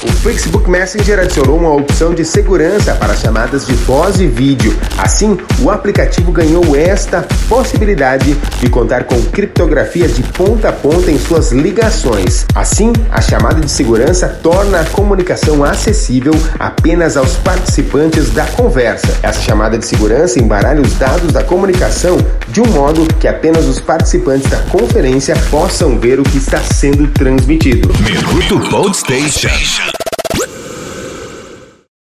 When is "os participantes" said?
23.66-24.48